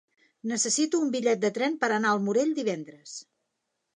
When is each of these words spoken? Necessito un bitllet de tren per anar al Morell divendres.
Necessito 0.51 1.01
un 1.07 1.11
bitllet 1.15 1.43
de 1.43 1.51
tren 1.59 1.77
per 1.83 1.91
anar 1.97 2.13
al 2.13 2.23
Morell 2.29 2.57
divendres. 2.61 3.13